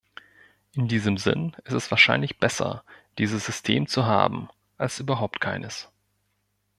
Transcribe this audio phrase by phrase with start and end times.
[0.73, 2.83] In diesem Sinn ist es wahrscheinlich besser,
[3.19, 5.91] dieses System zu haben, als überhaupt keines.